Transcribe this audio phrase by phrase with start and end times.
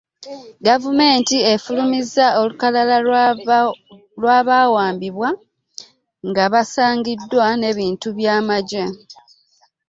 [0.65, 2.95] Gavumenti efulumizza olukalala
[4.21, 5.29] lw'abawambibwa
[6.29, 8.83] nga basangiddwa n'ebintu by'amagye